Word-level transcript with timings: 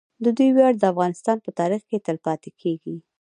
د 0.23 0.25
دوی 0.37 0.49
ویاړ 0.55 0.73
د 0.77 0.83
افغانستان 0.93 1.37
په 1.45 1.49
تاریخ 1.59 1.81
کې 1.89 2.03
تل 2.05 2.17
پاتې 2.25 2.49
کیږي. 2.61 2.95